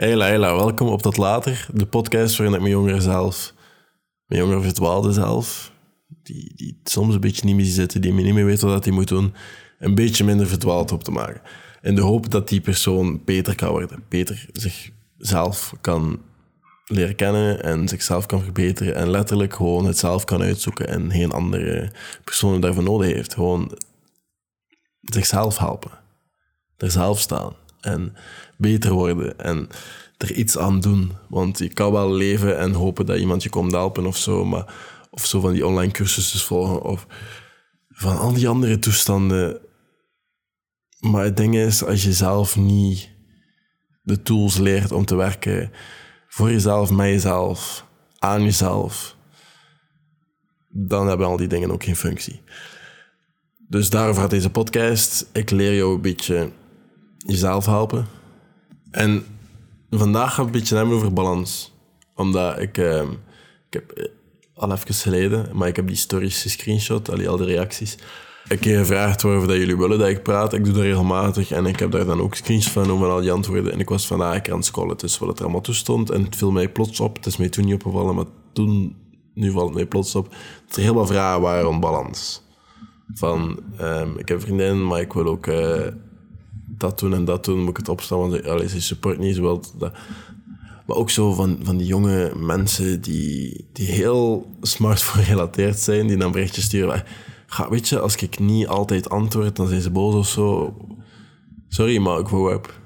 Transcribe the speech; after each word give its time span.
Hey 0.00 0.16
Laila, 0.16 0.54
welkom 0.54 0.88
op 0.88 1.02
Dat 1.02 1.16
Later, 1.16 1.66
de 1.72 1.86
podcast 1.86 2.36
waarin 2.36 2.54
ik 2.54 2.60
mijn 2.60 2.72
jongeren 2.72 3.02
zelf, 3.02 3.54
mijn 4.26 4.40
jongeren 4.40 4.62
verdwaalde 4.62 5.12
zelf, 5.12 5.72
die, 6.22 6.52
die 6.56 6.80
soms 6.84 7.14
een 7.14 7.20
beetje 7.20 7.44
niet 7.44 7.54
meer 7.56 7.64
zitten, 7.64 8.00
die 8.00 8.12
me 8.12 8.22
niet 8.22 8.34
meer 8.34 8.44
weten 8.44 8.68
wat 8.68 8.84
hij 8.84 8.94
moet 8.94 9.08
doen, 9.08 9.34
een 9.78 9.94
beetje 9.94 10.24
minder 10.24 10.46
verdwaald 10.46 10.92
op 10.92 11.04
te 11.04 11.10
maken. 11.10 11.40
In 11.82 11.94
de 11.94 12.00
hoop 12.00 12.30
dat 12.30 12.48
die 12.48 12.60
persoon 12.60 13.24
beter 13.24 13.54
kan 13.54 13.70
worden, 13.70 14.04
beter 14.08 14.46
zichzelf 14.52 15.74
kan 15.80 16.20
leren 16.86 17.16
kennen 17.16 17.62
en 17.62 17.88
zichzelf 17.88 18.26
kan 18.26 18.42
verbeteren 18.42 18.94
en 18.94 19.10
letterlijk 19.10 19.54
gewoon 19.54 19.86
het 19.86 19.98
zelf 19.98 20.24
kan 20.24 20.42
uitzoeken 20.42 20.88
en 20.88 21.10
geen 21.10 21.32
andere 21.32 21.92
persoon 22.24 22.60
daarvoor 22.60 22.82
nodig 22.82 23.12
heeft. 23.12 23.34
Gewoon 23.34 23.78
zichzelf 25.00 25.58
helpen, 25.58 25.90
er 26.76 26.90
zelf 26.90 27.18
staan 27.20 27.54
en 27.80 28.16
beter 28.56 28.92
worden 28.92 29.38
en 29.38 29.68
er 30.16 30.32
iets 30.32 30.58
aan 30.58 30.80
doen. 30.80 31.12
Want 31.28 31.58
je 31.58 31.68
kan 31.68 31.92
wel 31.92 32.12
leven 32.12 32.58
en 32.58 32.72
hopen 32.72 33.06
dat 33.06 33.18
iemand 33.18 33.42
je 33.42 33.48
komt 33.48 33.72
helpen 33.72 34.06
of 34.06 34.16
zo, 34.16 34.44
maar, 34.44 34.74
of 35.10 35.26
zo 35.26 35.40
van 35.40 35.52
die 35.52 35.66
online 35.66 35.92
cursussen 35.92 36.40
volgen 36.40 36.82
of 36.82 37.06
van 37.88 38.18
al 38.18 38.32
die 38.32 38.48
andere 38.48 38.78
toestanden. 38.78 39.60
Maar 41.00 41.24
het 41.24 41.36
ding 41.36 41.56
is, 41.56 41.84
als 41.84 42.04
je 42.04 42.12
zelf 42.12 42.56
niet 42.56 43.10
de 44.02 44.22
tools 44.22 44.56
leert 44.56 44.92
om 44.92 45.04
te 45.04 45.14
werken 45.14 45.70
voor 46.28 46.50
jezelf, 46.50 46.90
met 46.90 47.06
jezelf, 47.06 47.86
aan 48.18 48.42
jezelf, 48.42 49.16
dan 50.68 51.08
hebben 51.08 51.26
al 51.26 51.36
die 51.36 51.48
dingen 51.48 51.70
ook 51.70 51.84
geen 51.84 51.96
functie. 51.96 52.42
Dus 53.68 53.90
daarover 53.90 54.20
gaat 54.20 54.30
deze 54.30 54.50
podcast. 54.50 55.28
Ik 55.32 55.50
leer 55.50 55.74
jou 55.74 55.94
een 55.94 56.00
beetje 56.00 56.50
jezelf 57.26 57.66
helpen. 57.66 58.06
En 58.90 59.24
vandaag 59.90 60.34
ga 60.34 60.40
ik 60.40 60.46
een 60.46 60.52
beetje 60.52 60.76
hebben 60.76 60.94
over 60.94 61.12
balans. 61.12 61.72
Omdat 62.14 62.58
ik, 62.58 62.78
uh, 62.78 63.02
ik 63.66 63.72
heb 63.72 63.90
eh, 63.90 64.04
al 64.54 64.72
even 64.72 64.94
geleden, 64.94 65.50
maar 65.52 65.68
ik 65.68 65.76
heb 65.76 65.86
die 65.86 65.96
stories 65.96 66.42
gescreenshot, 66.42 67.10
al, 67.10 67.26
al 67.26 67.36
de 67.36 67.44
reacties. 67.44 67.96
Ik 68.48 68.64
heb 68.64 68.76
gevraagd 68.76 69.22
waarover 69.22 69.48
dat 69.48 69.56
jullie 69.56 69.76
willen 69.76 69.98
dat 69.98 70.08
ik 70.08 70.22
praat. 70.22 70.52
Ik 70.52 70.64
doe 70.64 70.74
dat 70.74 70.82
regelmatig 70.82 71.50
en 71.50 71.66
ik 71.66 71.78
heb 71.78 71.90
daar 71.90 72.04
dan 72.04 72.20
ook 72.20 72.34
screenshots 72.34 72.72
van 72.74 72.90
over 72.90 73.08
al 73.08 73.20
die 73.20 73.32
antwoorden. 73.32 73.72
En 73.72 73.80
ik 73.80 73.88
was 73.88 74.06
vandaag 74.06 74.48
aan 74.48 74.56
het 74.56 74.64
scrollen, 74.64 74.96
dus 74.96 75.18
wat 75.18 75.36
er 75.38 75.44
allemaal 75.44 75.60
toe 75.60 75.74
stond. 75.74 76.10
En 76.10 76.24
het 76.24 76.36
viel 76.36 76.50
mij 76.50 76.68
plots 76.68 77.00
op. 77.00 77.16
Het 77.16 77.26
is 77.26 77.36
mij 77.36 77.48
toen 77.48 77.64
niet 77.64 77.74
opgevallen, 77.74 78.14
maar 78.14 78.24
toen, 78.52 78.96
nu 79.34 79.50
valt 79.50 79.66
het 79.66 79.74
mij 79.74 79.86
plots 79.86 80.14
op. 80.14 80.34
Dat 80.66 80.76
er 80.76 80.82
heel 80.82 80.94
wat 80.94 81.06
vragen 81.06 81.40
waren 81.40 81.62
rond 81.62 81.80
balans. 81.80 82.42
Van, 83.14 83.60
um, 83.80 84.18
ik 84.18 84.28
heb 84.28 84.36
een 84.36 84.42
vriendin, 84.42 84.86
maar 84.86 85.00
ik 85.00 85.12
wil 85.12 85.26
ook... 85.26 85.46
Uh, 85.46 85.86
dat 86.80 86.98
doen 86.98 87.14
en 87.14 87.24
dat 87.24 87.44
doen, 87.44 87.60
moet 87.60 87.70
ik 87.70 87.76
het 87.76 87.88
opstaan, 87.88 88.18
want 88.18 88.46
allee, 88.46 88.68
ze 88.68 88.80
support 88.80 89.18
niet 89.18 89.36
zo 89.36 89.60
dat. 89.78 89.92
Maar 90.86 90.96
ook 90.96 91.10
zo 91.10 91.32
van, 91.32 91.58
van 91.62 91.76
die 91.76 91.86
jonge 91.86 92.32
mensen 92.36 93.00
die, 93.00 93.66
die 93.72 93.86
heel 93.86 94.50
smartphone 94.60 95.24
gerelateerd 95.24 95.78
zijn, 95.78 96.06
die 96.06 96.16
dan 96.16 96.32
berichtjes 96.32 96.64
sturen. 96.64 97.04
Ga, 97.46 97.68
weet 97.68 97.88
je, 97.88 98.00
als 98.00 98.16
ik 98.16 98.38
niet 98.38 98.66
altijd 98.66 99.10
antwoord, 99.10 99.56
dan 99.56 99.68
zijn 99.68 99.80
ze 99.80 99.90
boos 99.90 100.14
of 100.14 100.28
zo. 100.28 100.76
Sorry, 101.68 101.98
maar 101.98 102.18
ik 102.18 102.32
op. 102.32 102.80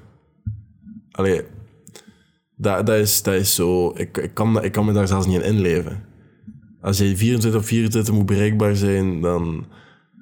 Allee, 1.11 1.41
dat, 2.55 2.85
dat, 2.85 2.97
is, 2.97 3.23
dat 3.23 3.33
is 3.33 3.55
zo... 3.55 3.93
Ik, 3.95 4.17
ik, 4.17 4.33
kan, 4.33 4.63
ik 4.63 4.71
kan 4.71 4.85
me 4.85 4.93
daar 4.93 5.07
zelfs 5.07 5.27
niet 5.27 5.41
in 5.41 5.55
inleven. 5.55 6.03
Als 6.81 6.97
je 6.97 7.17
24 7.17 7.61
op 7.61 7.67
24 7.67 8.13
moet 8.13 8.25
bereikbaar 8.25 8.75
zijn, 8.75 9.21
dan 9.21 9.65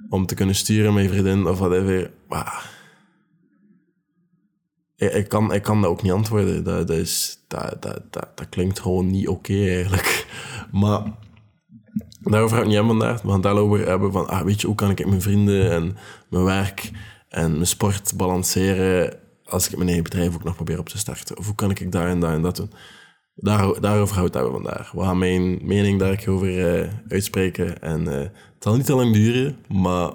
om 0.08 0.26
te 0.26 0.34
kunnen 0.34 0.54
sturen 0.54 0.94
met 0.94 1.02
je 1.02 1.10
vriendin 1.10 1.46
of 1.46 1.58
whatever. 1.58 2.10
Ah, 2.28 2.56
ik, 4.96 5.28
kan, 5.28 5.52
ik 5.52 5.62
kan 5.62 5.80
dat 5.80 5.90
ook 5.90 6.02
niet 6.02 6.12
antwoorden. 6.12 6.64
Dat, 6.64 6.86
dat, 6.86 6.96
is, 6.96 7.38
dat, 7.48 7.82
dat, 7.82 8.02
dat, 8.10 8.48
klinkt 8.48 8.80
gewoon 8.80 9.10
niet 9.10 9.28
oké 9.28 9.66
eigenlijk. 9.66 10.26
Maar 10.72 11.02
daarover 12.20 12.56
ga 12.56 12.62
ik 12.62 12.68
niet 12.68 12.76
hebben 12.76 12.98
vandaag. 12.98 13.20
We 13.22 13.26
gaan 13.26 13.32
het 13.32 13.42
daarover 13.42 13.86
hebben 13.86 14.12
van, 14.12 14.28
ah, 14.28 14.42
weet 14.42 14.60
je, 14.60 14.66
hoe 14.66 14.76
kan 14.76 14.90
ik 14.90 15.06
mijn 15.06 15.22
vrienden 15.22 15.70
en 15.70 15.96
mijn 16.28 16.44
werk 16.44 16.90
en 17.28 17.52
mijn 17.52 17.66
sport 17.66 18.16
balanceren 18.16 19.18
als 19.44 19.66
ik 19.66 19.76
mijn 19.76 19.88
eigen 19.88 20.04
bedrijf 20.04 20.34
ook 20.34 20.44
nog 20.44 20.54
probeer 20.54 20.78
op 20.78 20.88
te 20.88 20.98
starten? 20.98 21.38
Of 21.38 21.46
hoe 21.46 21.54
kan 21.54 21.70
ik 21.70 21.92
daar 21.92 22.08
en 22.08 22.20
daar 22.20 22.34
en 22.34 22.42
dat 22.42 22.56
doen? 22.56 22.72
Daar, 23.34 23.80
daarover 23.80 24.14
gaan 24.14 24.24
we 24.30 24.38
het 24.38 24.50
vandaag. 24.50 24.92
We 24.92 25.00
gaan 25.00 25.18
mijn 25.18 25.58
mening 25.62 25.98
daarover 25.98 26.82
uh, 26.82 26.90
uitspreken. 27.08 27.82
En 27.82 28.00
uh, 28.00 28.12
het 28.14 28.32
zal 28.58 28.76
niet 28.76 28.86
te 28.86 28.94
lang 28.94 29.12
duren, 29.12 29.56
maar 29.68 30.12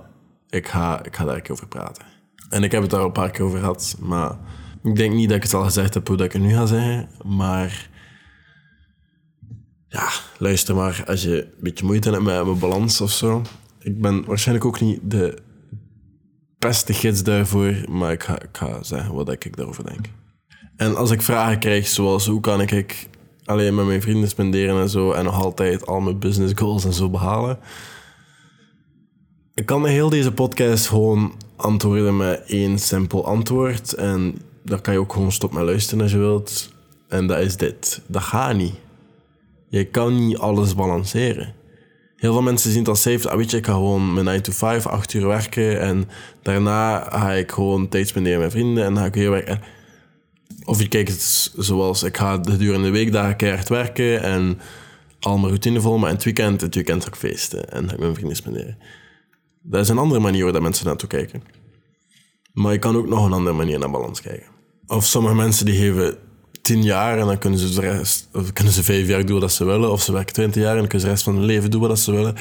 ik 0.50 0.68
ga, 0.68 1.04
ik 1.04 1.16
ga 1.16 1.26
daar 1.26 1.48
over 1.52 1.68
praten. 1.68 2.06
En 2.50 2.64
ik 2.64 2.72
heb 2.72 2.82
het 2.82 2.92
daar 2.92 3.00
al 3.00 3.06
een 3.06 3.12
paar 3.12 3.32
keer 3.32 3.46
over 3.46 3.60
gehad, 3.60 3.98
maar 4.00 4.38
ik 4.84 4.96
denk 4.96 5.14
niet 5.14 5.28
dat 5.28 5.38
ik 5.38 5.44
het 5.44 5.54
al 5.54 5.64
gezegd 5.64 5.94
heb 5.94 6.08
hoe 6.08 6.18
dat 6.18 6.26
ik 6.26 6.34
het 6.34 6.42
nu 6.42 6.54
ga 6.54 6.66
zeggen, 6.66 7.10
maar 7.26 7.90
ja, 9.88 10.10
luister 10.38 10.76
maar 10.76 11.04
als 11.08 11.22
je 11.22 11.44
een 11.44 11.52
beetje 11.60 11.86
moeite 11.86 12.10
hebt 12.10 12.24
met 12.24 12.46
mijn 12.46 12.60
balans 12.60 13.02
of 13.02 13.12
zo. 13.12 13.42
Ik 13.80 14.02
ben 14.02 14.26
waarschijnlijk 14.26 14.68
ook 14.68 14.80
niet 14.80 15.00
de 15.04 15.38
beste 16.58 16.94
gids 16.94 17.24
daarvoor, 17.24 17.76
maar 17.90 18.12
ik 18.12 18.24
ga, 18.52 18.84
zeggen 18.84 19.14
wat 19.14 19.32
ik 19.32 19.58
daarover 19.58 19.86
denk. 19.86 20.06
En 20.76 20.96
als 20.96 21.12
ik 21.12 21.22
vragen 21.22 21.60
krijg, 21.60 21.88
zoals 21.88 22.26
hoe 22.28 22.40
kan 22.40 22.62
ik 22.62 23.08
alleen 23.46 23.76
met 23.76 23.86
mijn 23.86 24.02
vrienden 24.02 24.30
spenderen 24.30 24.82
en 24.82 24.90
zo, 24.90 25.12
en 25.12 25.24
nog 25.24 25.44
altijd 25.44 25.88
al 25.88 26.00
mijn 26.00 26.20
business 26.20 26.54
goals 26.56 26.86
en 26.86 26.94
zo 26.94 27.10
behalen, 27.10 27.60
ik 29.54 29.66
kan 29.66 29.86
heel 29.86 30.10
deze 30.10 30.32
podcast 30.32 30.88
gewoon 30.88 31.34
antwoorden 31.56 32.18
met 32.18 32.44
één 32.46 32.80
simpel 32.80 33.26
antwoord. 33.26 33.94
En 33.94 34.42
daar 34.64 34.82
kan 34.82 34.94
je 34.94 35.00
ook 35.00 35.14
gewoon 35.14 35.32
stop 35.32 35.54
met 35.54 35.64
luisteren 35.64 36.04
als 36.04 36.12
je 36.12 36.18
wilt. 36.18 36.70
En 37.08 37.28
dat 37.28 37.40
is 37.40 37.58
dit. 37.58 38.02
Dat 38.08 38.22
gaat 38.22 38.56
niet. 38.56 38.76
Je 39.70 39.86
kan 39.86 40.26
niet 40.26 40.38
alles 40.38 40.76
balanceren. 40.76 41.54
Heel 42.16 42.34
veel 42.34 42.42
mensen 42.42 42.70
zien 42.70 42.80
het 42.80 42.90
als 42.90 43.02
safe. 43.02 43.30
Ah, 43.30 43.38
weet 43.38 43.52
je, 43.52 43.58
ik 43.58 43.66
ga 43.66 43.72
gewoon 43.72 44.14
mijn 44.14 44.26
9 44.26 44.44
to 44.44 44.52
5, 44.52 44.88
8 44.88 45.14
uur 45.14 45.28
werken. 45.28 45.80
En 45.82 46.10
daarna 46.42 47.08
ga 47.10 47.32
ik 47.32 47.52
gewoon 47.52 47.88
tijd 47.88 48.08
spenderen 48.08 48.40
met 48.40 48.52
vrienden. 48.52 48.84
En 48.84 48.94
dan 48.94 49.04
ga 49.04 49.08
ik 49.10 49.14
weer 49.14 49.30
werken. 49.30 49.62
Of 50.64 50.82
je 50.82 50.88
kijkt 50.88 51.12
het 51.12 51.52
zoals 51.58 52.04
ik 52.04 52.18
ga 52.18 52.38
de 52.38 52.58
durende 52.58 52.90
weekdagen 52.90 53.36
keihard 53.36 53.70
werken. 53.70 54.22
En 54.22 54.60
al 55.20 55.38
mijn 55.38 55.48
routine 55.48 55.82
vol. 55.82 55.98
Maar 55.98 56.10
in 56.10 56.16
het 56.16 56.24
weekend, 56.24 56.62
het 56.62 56.76
weekend 56.76 57.04
ga 57.04 57.10
ik 57.10 57.16
feesten. 57.16 57.72
En 57.72 57.78
ga 57.78 57.84
ik 57.84 57.90
met 57.90 58.00
mijn 58.00 58.14
vrienden 58.14 58.36
spenderen. 58.36 58.78
Dat 59.62 59.82
is 59.82 59.90
een 59.90 59.98
andere 59.98 60.20
manier 60.20 60.52
waar 60.52 60.62
mensen 60.62 60.86
naartoe 60.86 61.10
kijken. 61.10 61.44
Maar 62.60 62.72
je 62.72 62.80
kan 62.80 62.96
ook 62.96 63.08
nog 63.08 63.26
een 63.26 63.34
andere 63.34 63.56
manier 63.56 63.80
naar 63.80 63.92
balans 63.92 64.22
kijken. 64.22 64.48
Of 64.88 65.06
sommige 65.06 65.36
mensen 65.36 65.66
die 65.66 65.76
geven 65.76 66.18
tien 66.62 66.84
jaar 66.84 67.18
en 67.18 67.26
dan 67.26 67.38
kunnen 67.38 67.60
ze, 67.60 67.74
de 67.74 67.82
rest, 67.82 68.30
of 68.34 68.54
kunnen 68.54 68.74
ze 68.74 68.84
vijf 68.84 69.08
jaar 69.08 69.26
doen 69.26 69.40
wat 69.40 69.52
ze 69.52 69.66
willen. 69.66 69.92
Of 69.92 70.02
ze 70.02 70.12
werken 70.12 70.34
twintig 70.34 70.64
jaar 70.64 70.78
en 70.78 70.82
kunnen 70.82 71.00
ze 71.00 71.06
de 71.06 71.12
rest 71.12 71.24
van 71.24 71.36
hun 71.36 71.46
leven 71.46 71.72
doen 71.72 71.82
wat 71.82 72.00
ze 72.00 72.12
willen. 72.12 72.36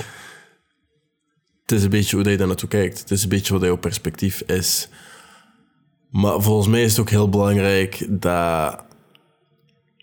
Het 1.63 1.73
is 1.73 1.83
een 1.83 1.91
beetje 1.91 2.17
hoe 2.17 2.31
je 2.31 2.37
daar 2.37 2.47
naartoe 2.47 2.69
kijkt. 2.69 2.99
Het 2.99 3.11
is 3.11 3.23
een 3.23 3.29
beetje 3.29 3.53
wat 3.53 3.63
jouw 3.63 3.77
perspectief 3.77 4.41
is. 4.41 4.89
Maar 6.11 6.43
volgens 6.43 6.69
mij 6.69 6.83
is 6.83 6.91
het 6.91 7.01
ook 7.01 7.11
heel 7.11 7.29
belangrijk 7.29 8.07
dat 8.09 8.85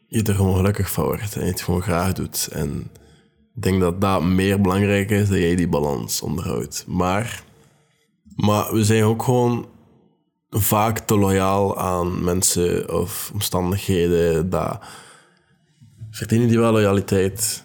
je 0.07 0.23
er 0.23 0.35
gewoon 0.35 0.55
gelukkig 0.55 0.91
van 0.91 1.03
wordt 1.03 1.35
en 1.35 1.45
je 1.45 1.51
het 1.51 1.61
gewoon 1.61 1.81
graag 1.81 2.13
doet. 2.13 2.49
En 2.51 2.91
ik 3.55 3.61
denk 3.61 3.79
dat 3.79 4.01
dat 4.01 4.23
meer 4.23 4.61
belangrijk 4.61 5.09
is 5.09 5.29
dat 5.29 5.37
jij 5.37 5.55
die 5.55 5.69
balans 5.69 6.21
onderhoudt. 6.21 6.83
Maar, 6.87 7.43
maar 8.35 8.73
we 8.73 8.83
zijn 8.83 9.03
ook 9.03 9.23
gewoon 9.23 9.73
vaak 10.49 10.99
te 10.99 11.17
loyaal 11.17 11.77
aan 11.77 12.23
mensen 12.23 12.93
of 12.93 13.29
omstandigheden. 13.33 14.49
Dat 14.49 14.79
verdienen 16.11 16.47
die 16.47 16.59
wel 16.59 16.71
loyaliteit. 16.71 17.63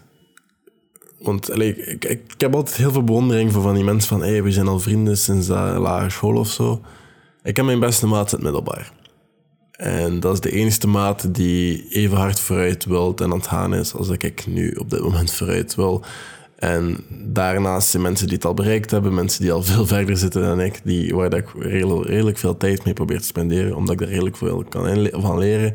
Want 1.19 1.61
ik, 1.61 2.35
heb 2.39 2.55
altijd 2.55 2.77
heel 2.77 2.93
veel 2.93 3.05
bewondering 3.05 3.53
voor 3.53 3.63
van 3.63 3.75
die 3.75 3.85
mensen 3.85 4.09
van 4.09 4.43
we 4.43 4.53
zijn 4.53 4.69
al 4.69 4.81
vrienden 4.81 5.19
sinds 5.19 5.47
de 5.47 5.55
lagere 5.55 6.11
school 6.11 6.37
of 6.37 6.49
zo. 6.49 6.83
Ik 7.43 7.57
heb 7.57 7.65
mijn 7.65 7.81
beste 7.81 8.07
maat 8.07 8.31
het 8.31 8.43
middelbaar. 8.43 8.93
En 9.81 10.21
dat 10.21 10.33
is 10.33 10.41
de 10.41 10.51
enige 10.51 10.87
maat 10.87 11.35
die 11.35 11.89
even 11.89 12.17
hard 12.17 12.41
vooruit 12.41 12.85
wil 12.85 13.15
en 13.17 13.25
aan 13.25 13.31
het 13.31 13.47
gaan 13.47 13.75
is 13.75 13.95
als 13.95 14.09
ik 14.09 14.47
nu 14.47 14.71
op 14.71 14.91
dit 14.91 15.01
moment 15.01 15.33
vooruit 15.33 15.75
wil. 15.75 16.05
En 16.61 16.99
daarnaast 17.11 17.89
zijn 17.89 18.03
mensen 18.03 18.27
die 18.27 18.37
het 18.37 18.45
al 18.45 18.55
bereikt 18.55 18.91
hebben, 18.91 19.15
mensen 19.15 19.43
die 19.43 19.53
al 19.53 19.63
veel 19.63 19.87
verder 19.97 20.17
zitten 20.17 20.43
dan 20.43 20.61
ik, 20.61 20.81
die, 20.85 21.15
waar 21.15 21.35
ik 21.35 21.49
redelijk, 21.59 22.39
veel 22.39 22.57
tijd 22.57 22.85
mee 22.85 22.95
probeer 22.95 23.21
te 23.21 23.27
spenderen, 23.27 23.77
omdat 23.77 23.95
ik 23.95 24.01
er 24.01 24.09
redelijk 24.09 24.37
veel 24.37 24.65
kan 24.69 25.09
van 25.13 25.39
leren. 25.39 25.75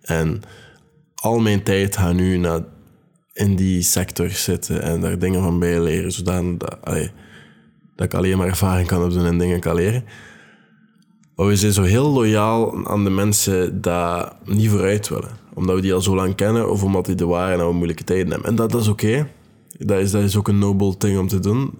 En 0.00 0.40
al 1.14 1.38
mijn 1.38 1.62
tijd 1.62 1.96
gaat 1.96 2.14
nu 2.14 2.36
naar 2.36 2.60
in 3.32 3.56
die 3.56 3.82
sector 3.82 4.30
zitten 4.30 4.82
en 4.82 5.00
daar 5.00 5.18
dingen 5.18 5.42
van 5.42 5.58
bij 5.58 5.80
leren, 5.80 6.12
zodat 6.12 6.60
dat, 6.60 6.78
dat 7.96 8.06
ik 8.06 8.14
alleen 8.14 8.38
maar 8.38 8.46
ervaring 8.46 8.88
kan 8.88 9.04
opdoen 9.04 9.26
en 9.26 9.38
dingen 9.38 9.60
kan 9.60 9.74
leren. 9.74 10.04
Maar 11.36 11.46
we 11.46 11.56
zijn 11.56 11.72
zo 11.72 11.82
heel 11.82 12.10
loyaal 12.10 12.88
aan 12.88 13.04
de 13.04 13.10
mensen 13.10 13.82
die 13.82 14.56
niet 14.56 14.70
vooruit 14.70 15.08
willen. 15.08 15.30
Omdat 15.54 15.74
we 15.74 15.80
die 15.80 15.94
al 15.94 16.00
zo 16.00 16.14
lang 16.14 16.34
kennen 16.34 16.70
of 16.70 16.82
omdat 16.82 17.06
die 17.06 17.14
de 17.14 17.26
ware 17.26 17.52
en 17.52 17.66
we 17.66 17.72
moeilijke 17.72 18.04
tijden 18.04 18.30
hebben. 18.30 18.48
En 18.48 18.56
dat 18.56 18.74
is 18.74 18.88
oké. 18.88 19.26
Dat 19.78 20.00
is, 20.00 20.10
dat 20.10 20.22
is 20.22 20.36
ook 20.36 20.48
een 20.48 20.58
nobel 20.58 20.98
ding 20.98 21.18
om 21.18 21.28
te 21.28 21.40
doen. 21.40 21.70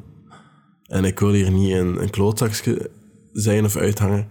En 0.87 1.05
ik 1.05 1.19
wil 1.19 1.33
hier 1.33 1.51
niet 1.51 1.73
een, 1.73 2.03
een 2.03 2.11
klootzakje 2.11 2.91
zijn 3.33 3.65
of 3.65 3.77
uithangen. 3.77 4.29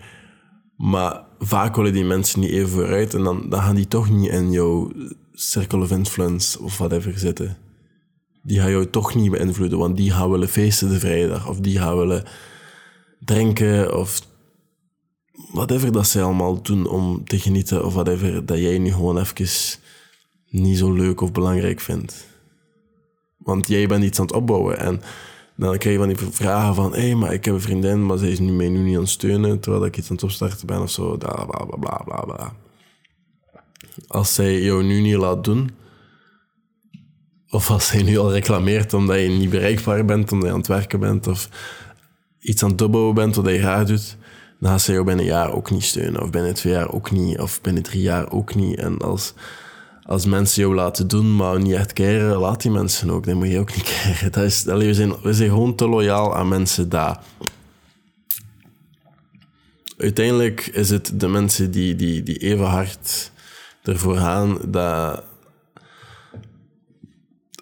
Maar 0.78 1.26
vaak 1.40 1.76
willen 1.76 1.94
die 1.94 2.06
mensen 2.06 2.40
niet 2.40 2.50
even 2.50 2.70
vooruit 2.70 3.14
en 3.14 3.24
dan, 3.24 3.50
dan 3.50 3.62
gaan 3.62 3.76
die 3.76 3.88
toch 3.88 4.10
niet 4.10 4.32
in 4.32 4.52
jouw 4.52 4.92
circle 5.34 5.82
of 5.82 5.92
influence 5.92 6.62
of 6.62 6.78
whatever 6.78 7.20
zitten. 7.20 7.58
Die 8.44 8.60
gaan 8.60 8.72
jou 8.72 8.90
toch 8.90 9.16
niet 9.16 9.32
beïnvloeden, 9.32 9.78
want 9.78 9.98
die 9.98 10.12
gaan 10.12 10.32
willen 10.32 10.48
feesten 10.48 10.90
de 10.90 11.00
vrijdag 11.00 11.48
of 11.48 11.60
die 11.60 11.78
gaan 11.78 11.98
willen 11.98 12.24
drinken 13.20 13.98
of 13.98 14.22
whatever 15.52 15.92
dat 15.92 16.08
zij 16.08 16.24
allemaal 16.24 16.62
doen 16.62 16.88
om 16.88 17.26
te 17.26 17.40
genieten 17.40 17.86
of 17.86 17.94
whatever 17.94 18.46
dat 18.46 18.58
jij 18.58 18.78
nu 18.78 18.92
gewoon 18.92 19.18
even 19.18 19.80
niet 20.50 20.78
zo 20.78 20.92
leuk 20.92 21.22
of 21.22 21.32
belangrijk 21.32 21.80
vindt. 21.80 22.37
Want 23.48 23.68
jij 23.68 23.88
bent 23.88 24.04
iets 24.04 24.20
aan 24.20 24.26
het 24.26 24.36
opbouwen 24.36 24.80
en 24.80 25.02
dan 25.56 25.78
krijg 25.78 25.96
je 25.96 26.02
van 26.02 26.14
die 26.14 26.18
vragen 26.32 26.76
van 26.76 26.94
hé, 26.94 27.00
hey, 27.00 27.16
maar 27.16 27.34
ik 27.34 27.46
heb 27.46 27.54
een 27.54 27.62
vriendin, 27.62 28.06
maar 28.06 28.18
zij 28.18 28.30
is 28.30 28.40
nu 28.40 28.52
mij 28.52 28.70
nu 28.70 28.80
niet 28.80 28.96
aan 28.96 29.02
het 29.02 29.10
steunen 29.10 29.60
terwijl 29.60 29.86
ik 29.86 29.98
iets 29.98 30.10
aan 30.10 30.16
het 30.16 30.24
opstarten 30.24 30.68
ben 30.68 30.82
of 30.82 30.92
zo, 30.92 31.18
bla 31.18 31.46
bla 31.46 31.66
bla 31.80 32.02
bla 32.06 32.20
bla. 32.20 32.54
Als 34.08 34.34
zij 34.34 34.62
jou 34.62 34.84
nu 34.84 35.02
niet 35.02 35.16
laat 35.16 35.44
doen, 35.44 35.70
of 37.50 37.70
als 37.70 37.88
zij 37.88 38.04
nu 38.04 38.18
al 38.18 38.32
reclameert 38.32 38.94
omdat 38.94 39.20
je 39.20 39.28
niet 39.28 39.50
bereikbaar 39.50 40.06
bent, 40.06 40.32
omdat 40.32 40.48
je 40.48 40.54
aan 40.54 40.60
het 40.60 40.68
werken 40.68 41.00
bent, 41.00 41.28
of 41.28 41.50
iets 42.40 42.64
aan 42.64 42.72
het 42.72 42.82
opbouwen 42.82 43.16
bent 43.16 43.36
wat 43.36 43.46
je 43.46 43.60
graag 43.60 43.86
doet, 43.86 44.18
dan 44.60 44.72
gaat 44.72 44.82
zij 44.82 44.94
jou 44.94 45.06
binnen 45.06 45.26
een 45.26 45.32
jaar 45.32 45.54
ook 45.54 45.72
niet 45.72 45.84
steunen, 45.84 46.22
of 46.22 46.30
binnen 46.30 46.54
twee 46.54 46.74
jaar 46.74 46.94
ook 46.94 47.12
niet, 47.12 47.40
of 47.40 47.62
binnen 47.62 47.84
drie 47.84 48.02
jaar 48.02 48.32
ook 48.32 48.56
niet. 48.56 48.78
En 48.80 48.98
als 48.98 49.34
als 50.08 50.26
mensen 50.26 50.62
jou 50.62 50.76
laten 50.76 51.08
doen, 51.08 51.36
maar 51.36 51.60
niet 51.60 51.74
echt 51.74 51.94
keren, 51.94 52.38
laat 52.38 52.62
die 52.62 52.72
mensen 52.72 53.10
ook. 53.10 53.26
Dan 53.26 53.38
moet 53.38 53.50
je 53.50 53.60
ook 53.60 53.76
niet 53.76 53.84
keren. 54.02 54.32
Dat 54.32 54.44
is, 54.44 54.64
we, 54.64 54.94
zijn, 54.94 55.14
we 55.22 55.34
zijn 55.34 55.50
gewoon 55.50 55.76
te 55.76 55.88
loyaal 55.88 56.36
aan 56.36 56.48
mensen 56.48 56.90
daar. 56.90 57.24
Uiteindelijk 59.98 60.68
is 60.68 60.90
het 60.90 61.20
de 61.20 61.28
mensen 61.28 61.72
die, 61.72 61.96
die, 61.96 62.24
die 62.24 62.38
even 62.38 62.66
hard 62.66 63.32
ervoor 63.84 64.18
gaan 64.18 64.58
dat 64.68 65.24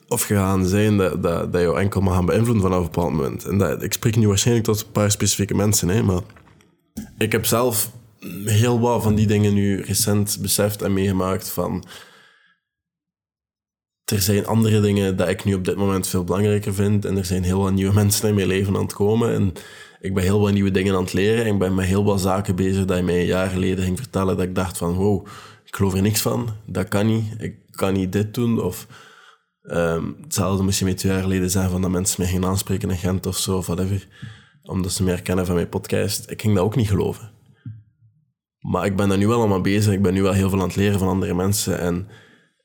of 0.08 0.22
gaan 0.22 0.66
zijn 0.66 0.98
dat, 0.98 1.24
dat, 1.24 1.54
dat 1.54 1.62
jou 1.62 1.80
enkel 1.80 2.02
mag 2.02 2.14
gaan 2.14 2.26
beïnvloeden 2.26 2.64
vanaf 2.64 2.78
een 2.78 2.92
bepaald 2.92 3.12
moment. 3.12 3.46
En 3.46 3.58
dat, 3.58 3.84
ik 3.84 3.94
spreek 3.94 4.16
nu 4.16 4.28
waarschijnlijk 4.28 4.66
tot 4.68 4.82
een 4.82 4.92
paar 4.92 5.12
specifieke 5.12 5.56
mensen, 5.56 5.88
hè, 5.88 6.04
maar 6.04 6.22
ik 7.18 7.32
heb 7.32 7.46
zelf 7.46 7.92
heel 8.46 8.80
wat 8.80 9.04
van 9.04 9.16
die 9.16 9.28
dingen 9.28 9.54
nu 9.54 9.82
recent 9.82 10.38
beseft 10.42 10.82
en 10.82 10.94
meegemaakt 10.94 11.50
van 11.50 11.84
er 14.06 14.22
zijn 14.22 14.46
andere 14.46 14.82
dingen 14.82 15.16
dat 15.16 15.28
ik 15.28 15.44
nu 15.44 15.54
op 15.54 15.66
dit 15.66 15.76
moment 15.76 16.08
veel 16.08 16.24
belangrijker 16.24 16.74
vind. 16.74 17.06
En 17.06 17.18
er 17.18 17.26
zijn 17.26 17.44
heel 17.44 17.62
wat 17.62 17.74
nieuwe 17.74 17.94
mensen 18.02 18.30
in 18.30 18.36
mijn 18.36 18.48
leven 18.48 18.76
aan 18.76 18.82
het 18.82 18.94
komen. 18.94 19.34
En 19.34 19.54
ik 20.00 20.14
ben 20.14 20.24
heel 20.24 20.40
wat 20.40 20.54
nieuwe 20.54 20.72
dingen 20.72 20.96
aan 20.96 21.04
het 21.04 21.14
leren. 21.14 21.46
En 21.46 21.54
ik 21.54 21.60
ben 21.60 21.76
met 21.76 21.86
heel 21.86 22.04
wat 22.04 22.22
zaken 22.22 22.56
bezig 22.56 22.86
dat 22.86 22.98
je 22.98 23.04
mij 23.04 23.20
een 23.20 23.26
jaar 23.26 23.50
geleden 23.50 23.84
ging 23.84 23.98
vertellen. 23.98 24.38
Dat 24.38 24.46
ik 24.46 24.56
dacht 24.56 24.78
van, 24.78 24.94
wow, 24.94 25.28
ik 25.66 25.76
geloof 25.76 25.94
er 25.94 26.02
niks 26.02 26.22
van. 26.22 26.50
Dat 26.66 26.88
kan 26.88 27.06
niet. 27.06 27.24
Ik 27.38 27.56
kan 27.72 27.94
niet 27.94 28.12
dit 28.12 28.34
doen. 28.34 28.62
Of 28.62 28.88
um, 29.62 30.18
hetzelfde 30.22 30.64
moest 30.64 30.80
je 30.80 30.86
mij 30.86 30.94
twee 30.94 31.12
jaar 31.12 31.22
geleden 31.22 31.50
zeggen 31.50 31.72
van 31.72 31.82
dat 31.82 31.92
mensen 31.92 32.22
mij 32.22 32.30
gingen 32.30 32.48
aanspreken 32.48 32.90
in 32.90 32.98
Gent 32.98 33.26
of 33.26 33.38
zo, 33.38 33.58
of 33.58 33.66
whatever. 33.66 34.08
Omdat 34.64 34.92
ze 34.92 35.04
meer 35.04 35.22
kennen 35.22 35.46
van 35.46 35.56
mijn 35.56 35.70
podcast. 35.70 36.30
Ik 36.30 36.42
ging 36.42 36.56
dat 36.56 36.64
ook 36.64 36.76
niet 36.76 36.90
geloven. 36.90 37.32
Maar 38.60 38.86
ik 38.86 38.96
ben 38.96 39.10
daar 39.10 39.18
nu 39.18 39.28
wel 39.28 39.40
allemaal 39.40 39.62
bezig. 39.62 39.94
Ik 39.94 40.02
ben 40.02 40.14
nu 40.14 40.22
wel 40.22 40.34
heel 40.34 40.50
veel 40.50 40.60
aan 40.60 40.68
het 40.68 40.76
leren 40.76 41.00
van 41.00 41.08
andere 41.08 41.34
mensen. 41.34 41.80
En 41.80 42.08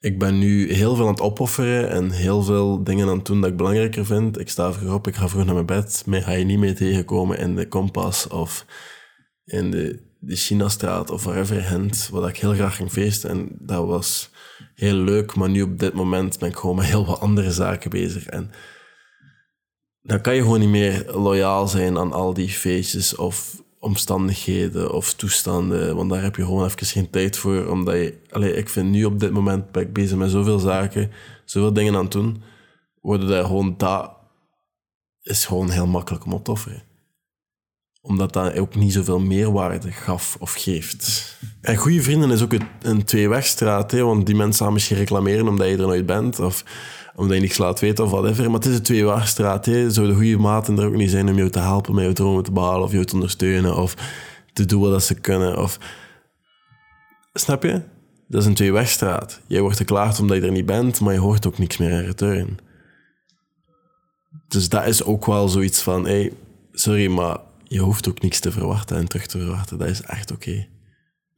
ik 0.01 0.19
ben 0.19 0.39
nu 0.39 0.73
heel 0.73 0.95
veel 0.95 1.05
aan 1.05 1.13
het 1.13 1.21
opofferen 1.21 1.91
en 1.91 2.11
heel 2.11 2.43
veel 2.43 2.85
dingen 2.85 3.09
aan 3.09 3.17
het 3.17 3.27
doen 3.27 3.41
dat 3.41 3.51
ik 3.51 3.57
belangrijker 3.57 4.07
vind. 4.07 4.39
Ik 4.39 4.49
sta 4.49 4.73
vroeg 4.73 4.95
op, 4.95 5.07
ik 5.07 5.17
ga 5.17 5.29
vroeg 5.29 5.45
naar 5.45 5.55
mijn 5.55 5.67
bed. 5.67 6.03
Mij 6.07 6.23
ga 6.23 6.33
je 6.33 6.45
niet 6.45 6.59
mee 6.59 6.73
tegenkomen 6.73 7.39
in 7.39 7.57
de 7.57 7.69
Kompas 7.69 8.27
of 8.29 8.67
in 9.45 9.71
de, 9.71 10.03
de 10.19 10.37
Chinastraat 10.37 11.11
of 11.11 11.25
wherever 11.25 11.89
wat 12.11 12.29
ik 12.29 12.37
heel 12.37 12.53
graag 12.53 12.77
ging 12.77 12.91
feesten. 12.91 13.31
En 13.31 13.49
dat 13.59 13.87
was 13.87 14.31
heel 14.75 14.95
leuk, 14.95 15.35
maar 15.35 15.51
nu 15.51 15.63
op 15.63 15.79
dit 15.79 15.95
moment 15.95 16.39
ben 16.39 16.49
ik 16.49 16.57
gewoon 16.57 16.77
met 16.77 16.85
heel 16.85 17.07
wat 17.07 17.21
andere 17.21 17.51
zaken 17.51 17.91
bezig. 17.91 18.27
En 18.27 18.51
dan 20.03 20.21
kan 20.21 20.35
je 20.35 20.43
gewoon 20.43 20.61
niet 20.61 20.69
meer 20.69 21.05
loyaal 21.13 21.69
zijn 21.69 21.99
aan 21.99 22.13
al 22.13 22.35
die 22.35 22.49
feestjes 22.49 23.17
of 23.17 23.63
omstandigheden 23.81 24.93
of 24.93 25.15
toestanden, 25.15 25.97
want 25.97 26.11
daar 26.11 26.23
heb 26.23 26.37
je 26.37 26.45
gewoon 26.45 26.65
even 26.65 26.87
geen 26.87 27.11
tijd 27.11 27.37
voor, 27.37 27.67
omdat 27.67 27.95
je... 27.95 28.19
Allee, 28.31 28.55
ik 28.55 28.69
vind 28.69 28.91
nu 28.91 29.05
op 29.05 29.21
dit 29.21 29.31
moment 29.31 29.73
ben 29.73 29.83
ik 29.83 29.93
bezig 29.93 30.17
met 30.17 30.31
zoveel 30.31 30.59
zaken, 30.59 31.11
zoveel 31.45 31.73
dingen 31.73 31.95
aan 31.95 32.03
het 32.03 32.13
doen, 32.13 32.43
worden 33.01 33.29
daar 33.29 33.45
gewoon 33.45 33.75
dat 33.77 34.13
is 35.23 35.47
gewoon 35.47 35.71
heel 35.71 35.87
makkelijk 35.87 36.25
om 36.25 36.33
op 36.33 36.45
te 36.45 36.51
offeren. 36.51 36.83
Omdat 38.03 38.33
dat 38.33 38.59
ook 38.59 38.75
niet 38.75 38.93
zoveel 38.93 39.21
meerwaarde 39.21 39.93
gaf 39.93 40.37
of 40.39 40.53
geeft. 40.53 41.37
En 41.61 41.77
goede 41.77 42.03
vrienden 42.03 42.31
is 42.31 42.43
ook 42.43 42.55
een 42.83 43.05
tweewegstraat, 43.05 43.91
hè, 43.91 44.03
want 44.03 44.27
die 44.27 44.35
mensen 44.35 44.65
gaan 44.65 44.73
misschien 44.73 44.97
reclameren 44.97 45.49
omdat 45.49 45.67
je 45.69 45.73
er 45.77 45.87
nooit 45.87 46.07
bent, 46.07 46.39
of 46.39 46.65
omdat 47.15 47.37
je 47.37 47.43
niks 47.43 47.59
laat 47.59 47.81
weten 47.81 48.05
of 48.05 48.11
whatever. 48.11 48.45
Maar 48.45 48.61
het 48.61 48.69
is 48.69 48.77
een 48.77 48.83
tweewaarstraat. 48.83 49.65
Zou 49.65 50.07
de 50.07 50.15
goede 50.15 50.39
maten 50.39 50.79
er 50.79 50.87
ook 50.87 50.97
niet 50.97 51.11
zijn 51.11 51.29
om 51.29 51.37
jou 51.37 51.51
te 51.51 51.59
helpen 51.59 51.95
met 51.95 52.05
je 52.05 52.13
dromen 52.13 52.45
te 52.45 52.53
behalen 52.53 52.83
of 52.83 52.93
jou 52.93 53.05
te 53.05 53.15
ondersteunen 53.15 53.77
of 53.77 53.95
te 54.53 54.65
doen 54.65 54.81
wat 54.81 55.05
ze 55.05 55.15
kunnen. 55.15 55.59
Of... 55.59 55.79
Snap 57.33 57.63
je? 57.63 57.83
Dat 58.29 58.41
is 58.41 58.47
een 58.47 58.55
tweewegstraat. 58.55 59.41
Jij 59.47 59.61
wordt 59.61 59.77
geklaagd 59.77 60.21
omdat 60.21 60.37
je 60.37 60.43
er 60.43 60.53
niet 60.53 60.67
bent, 60.67 61.01
maar 61.01 61.13
je 61.13 61.21
hoort 61.21 61.47
ook 61.47 61.59
niks 61.59 61.77
meer 61.77 61.91
in 61.91 62.05
return. 62.05 62.59
Dus 64.49 64.69
dat 64.69 64.87
is 64.87 65.05
ook 65.05 65.27
wel 65.27 65.49
zoiets 65.49 65.83
van, 65.83 66.05
hey, 66.05 66.33
sorry, 66.73 67.07
maar 67.07 67.39
je 67.71 67.81
hoeft 67.81 68.09
ook 68.09 68.23
niks 68.23 68.41
te 68.41 68.53
verwachten 68.53 68.97
en 68.97 69.09
terug 69.09 69.27
te 69.27 69.39
verwachten. 69.39 69.79
Dat 69.79 69.89
is 69.89 70.03
echt 70.03 70.31
oké. 70.31 70.67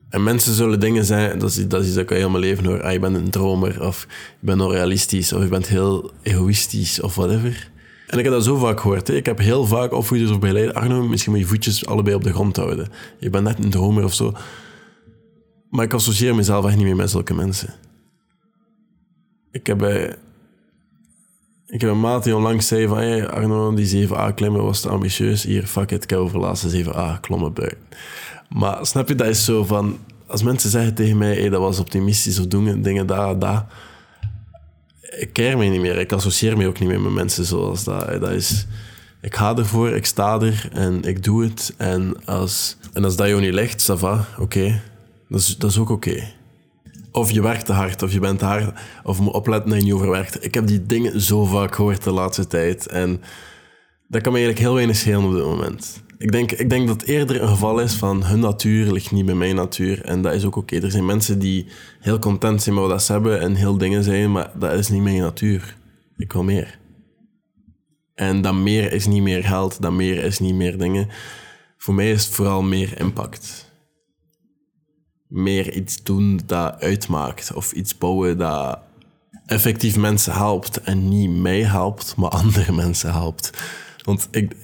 En 0.08 0.23
mensen 0.23 0.55
zullen 0.55 0.81
dingen 0.81 1.05
zijn, 1.05 1.38
dat 1.38 1.50
is, 1.50 1.69
dat 1.69 1.84
is 1.84 1.94
dat 1.94 2.02
ik 2.02 2.17
heel 2.17 2.31
mijn 2.31 2.43
leven 2.43 2.64
hoor. 2.64 2.82
Ah, 2.82 2.93
je 2.93 2.99
bent 2.99 3.17
een 3.17 3.31
dromer, 3.31 3.87
of 3.87 4.06
je 4.40 4.46
bent 4.46 4.61
onrealistisch, 4.61 5.32
of 5.32 5.43
je 5.43 5.49
bent 5.49 5.69
heel 5.69 6.11
egoïstisch, 6.23 7.00
of 7.00 7.14
whatever. 7.14 7.70
En 8.06 8.19
ik 8.19 8.25
heb 8.25 8.32
dat 8.32 8.44
zo 8.44 8.56
vaak 8.56 8.81
gehoord. 8.81 9.08
Hè. 9.08 9.14
Ik 9.14 9.26
heb 9.26 9.38
heel 9.38 9.67
vaak 9.67 9.93
opvoeders 9.93 10.31
of 10.31 10.38
begeleiders. 10.38 10.76
Arno, 10.76 11.02
misschien 11.02 11.32
moet 11.32 11.40
je 11.40 11.46
voetjes 11.46 11.87
allebei 11.87 12.14
op 12.14 12.25
de 12.25 12.32
grond 12.32 12.56
houden. 12.56 12.88
Je 13.19 13.31
bent 13.31 13.44
net 13.44 13.58
een 13.58 13.70
dromer 13.70 14.05
of 14.05 14.14
zo. 14.14 14.32
Maar 15.70 15.84
ik 15.84 15.93
associeer 15.93 16.34
mezelf 16.34 16.67
echt 16.67 16.76
niet 16.76 16.84
meer 16.84 16.96
met 16.96 17.11
zulke 17.11 17.34
mensen. 17.34 17.75
Ik 19.50 19.67
heb, 19.67 19.79
bij, 19.79 20.17
ik 21.72 21.80
heb 21.80 21.90
een 21.90 22.00
maat 22.00 22.24
die 22.24 22.36
onlangs 22.36 22.66
zei 22.66 22.86
van... 22.86 23.30
Arno, 23.30 23.74
die 23.74 24.08
7a 24.08 24.34
klimmen 24.34 24.62
was 24.62 24.80
te 24.80 24.88
ambitieus. 24.88 25.42
Hier, 25.42 25.66
fuck 25.66 25.90
it, 25.90 26.02
ik 26.02 26.10
heb 26.10 26.19
over 26.19 26.38
laatste 26.38 26.84
7a 26.84 27.20
klommen 27.20 27.52
buiten. 27.52 27.78
Maar 28.48 28.86
snap 28.86 29.08
je, 29.08 29.14
dat 29.14 29.26
is 29.26 29.44
zo 29.44 29.64
van... 29.64 29.98
Als 30.26 30.42
mensen 30.42 30.70
zeggen 30.70 30.94
tegen 30.94 31.19
mij, 31.19 31.34
hey, 31.34 31.48
dat 31.48 31.60
was 31.60 31.78
optimistisch 31.78 32.38
of 32.38 32.46
doen 32.46 32.82
dingen 32.82 33.06
daar, 33.06 33.38
daar. 33.38 33.66
Ik 35.00 35.32
keer 35.32 35.58
me 35.58 35.64
niet 35.64 35.81
meer. 35.81 35.98
Ik 35.98 36.12
associeer 36.12 36.56
me 36.56 36.67
ook 36.67 36.79
niet 36.79 36.88
meer 36.88 37.00
met 37.00 37.12
mensen 37.12 37.44
zoals 37.44 37.84
dat. 37.84 38.20
Dat 38.20 38.31
is... 38.31 38.67
Ik 39.20 39.34
ga 39.36 39.56
ervoor, 39.56 39.91
ik 39.91 40.06
sta 40.06 40.41
er 40.41 40.69
en 40.72 41.02
ik 41.02 41.24
doe 41.24 41.43
het. 41.44 41.74
En 41.76 42.24
als, 42.24 42.76
en 42.93 43.05
als 43.05 43.17
dat 43.17 43.29
jou 43.29 43.41
niet 43.41 43.55
ligt, 43.55 43.91
ça 43.91 43.94
va, 43.94 44.26
oké. 44.38 44.81
Dat, 45.29 45.41
is, 45.41 45.56
dat 45.58 45.70
is 45.70 45.79
ook 45.79 45.91
oké. 45.91 46.32
Of 47.12 47.31
je 47.31 47.42
werkt 47.42 47.66
te 47.66 47.72
hard, 47.72 48.02
of 48.02 48.12
je 48.12 48.20
bent 48.20 48.38
te 48.38 48.44
hard, 48.44 48.81
of 49.02 49.20
moet 49.20 49.32
opletten 49.32 49.70
dat 49.70 49.78
je 49.78 49.84
niet 49.84 49.94
overwerkt. 49.94 50.44
Ik 50.44 50.54
heb 50.54 50.66
die 50.66 50.86
dingen 50.86 51.20
zo 51.20 51.44
vaak 51.44 51.74
gehoord 51.74 52.04
de 52.04 52.12
laatste 52.12 52.46
tijd. 52.46 52.86
En 52.86 53.20
dat 54.08 54.22
kan 54.22 54.32
me 54.32 54.38
eigenlijk 54.38 54.66
heel 54.66 54.74
weinig 54.74 54.96
schelen 54.96 55.24
op 55.24 55.32
dit 55.32 55.44
moment. 55.44 56.02
Ik 56.19 56.32
denk, 56.32 56.52
ik 56.52 56.70
denk 56.70 56.86
dat 56.86 57.00
het 57.00 57.10
eerder 57.10 57.42
een 57.42 57.48
geval 57.48 57.81
is 57.81 57.94
van 57.94 58.24
hun 58.24 58.38
natuur 58.38 58.92
ligt 58.92 59.10
niet 59.10 59.26
bij 59.26 59.34
mijn 59.34 59.54
natuur. 59.54 60.04
En 60.04 60.22
dat 60.22 60.34
is 60.34 60.44
ook 60.44 60.56
oké. 60.56 60.76
Er 60.76 60.90
zijn 60.90 61.06
mensen 61.06 61.38
die 61.38 61.66
heel 62.00 62.19
content 62.19 62.62
zijn 62.62 62.74
met 62.74 62.86
wat 62.86 63.02
ze 63.02 63.12
hebben 63.12 63.40
en 63.40 63.54
heel 63.54 63.78
dingen 63.78 64.04
zijn, 64.04 64.32
maar 64.32 64.50
dat 64.58 64.72
is 64.72 64.88
niet 64.88 65.02
mijn 65.02 65.20
natuur. 65.20 65.76
Ik 66.16 66.32
wil 66.32 66.42
meer. 66.42 66.78
En 68.14 68.42
dat 68.42 68.54
meer 68.54 68.92
is 68.92 69.06
niet 69.06 69.22
meer 69.22 69.44
geld, 69.44 69.82
dat 69.82 69.92
meer 69.92 70.24
is 70.24 70.38
niet 70.38 70.54
meer 70.54 70.78
dingen. 70.78 71.08
Voor 71.76 71.94
mij 71.94 72.10
is 72.10 72.24
het 72.24 72.34
vooral 72.34 72.62
meer 72.62 73.00
impact. 73.00 73.71
Meer 75.32 75.72
iets 75.72 76.03
doen 76.03 76.41
dat 76.46 76.81
uitmaakt. 76.81 77.53
Of 77.55 77.72
iets 77.72 77.98
bouwen 77.98 78.39
dat 78.39 78.79
effectief 79.46 79.96
mensen 79.96 80.32
helpt. 80.32 80.81
En 80.81 81.08
niet 81.08 81.31
mij 81.31 81.62
helpt, 81.62 82.15
maar 82.17 82.31
andere 82.43 82.72
mensen 82.72 83.12
helpt. 83.12 83.51
Want 84.05 84.29
ik, 84.31 84.56